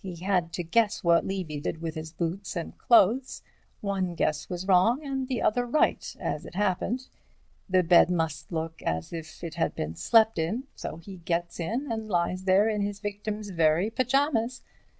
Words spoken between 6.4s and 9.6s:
it happened. The bed must look as if it